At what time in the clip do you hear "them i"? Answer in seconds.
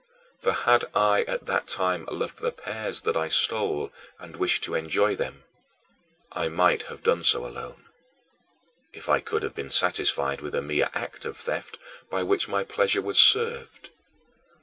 5.15-6.49